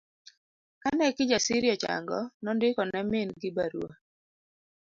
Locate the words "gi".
3.39-3.49